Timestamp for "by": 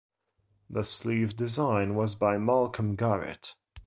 2.15-2.39